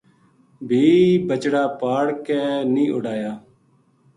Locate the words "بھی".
0.67-0.83